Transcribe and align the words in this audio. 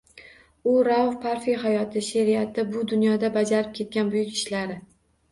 U 0.69 0.71
Rauf 0.85 1.17
Parfiy 1.25 1.55
hayoti, 1.63 2.01
she’riyati, 2.07 2.65
bu 2.71 2.81
dunyoda 2.93 3.29
bajarib 3.35 3.69
ketgan 3.81 4.09
buyuk 4.15 4.33
ishlari 4.39 4.79